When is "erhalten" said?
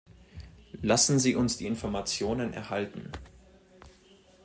2.53-3.11